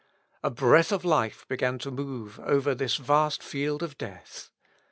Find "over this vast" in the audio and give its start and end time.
2.39-3.43